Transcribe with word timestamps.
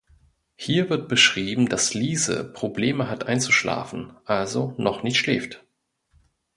Hier 0.55 0.89
wird 0.89 1.09
beschrieben, 1.09 1.69
dass 1.69 1.93
Liese 1.93 2.43
Probleme 2.53 3.07
hat 3.07 3.27
einzuschlafen, 3.27 4.13
also 4.25 4.73
noch 4.79 5.03
nicht 5.03 5.17
schläft. 5.17 5.63